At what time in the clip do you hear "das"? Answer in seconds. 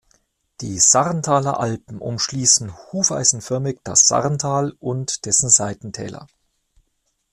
3.83-4.07